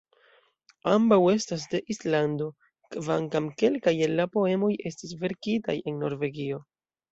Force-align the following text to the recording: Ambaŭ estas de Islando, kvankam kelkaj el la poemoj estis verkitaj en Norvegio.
Ambaŭ 0.91 1.19
estas 1.33 1.65
de 1.73 1.81
Islando, 1.95 2.47
kvankam 2.97 3.51
kelkaj 3.61 3.95
el 4.09 4.17
la 4.23 4.27
poemoj 4.39 4.73
estis 4.93 5.15
verkitaj 5.23 5.79
en 5.85 6.05
Norvegio. 6.09 6.63